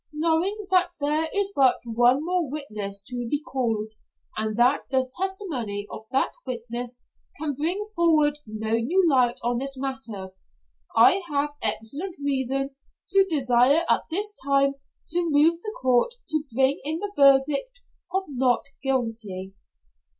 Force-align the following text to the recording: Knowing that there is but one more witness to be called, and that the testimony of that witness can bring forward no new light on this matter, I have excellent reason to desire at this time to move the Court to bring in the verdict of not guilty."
Knowing 0.13 0.65
that 0.71 0.89
there 0.99 1.27
is 1.31 1.53
but 1.55 1.77
one 1.85 2.25
more 2.25 2.49
witness 2.49 3.03
to 3.03 3.27
be 3.29 3.39
called, 3.39 3.91
and 4.35 4.57
that 4.57 4.79
the 4.89 5.07
testimony 5.15 5.85
of 5.91 6.05
that 6.11 6.31
witness 6.43 7.05
can 7.37 7.53
bring 7.53 7.85
forward 7.95 8.39
no 8.47 8.71
new 8.73 9.07
light 9.07 9.37
on 9.43 9.59
this 9.59 9.77
matter, 9.77 10.31
I 10.95 11.21
have 11.29 11.51
excellent 11.61 12.15
reason 12.17 12.73
to 13.11 13.25
desire 13.25 13.85
at 13.87 14.05
this 14.09 14.33
time 14.43 14.73
to 15.09 15.29
move 15.29 15.61
the 15.61 15.77
Court 15.79 16.15
to 16.29 16.45
bring 16.51 16.81
in 16.83 16.97
the 16.97 17.11
verdict 17.15 17.81
of 18.11 18.23
not 18.27 18.63
guilty." 18.81 19.53